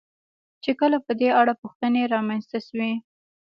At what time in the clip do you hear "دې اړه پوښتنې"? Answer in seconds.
1.19-2.03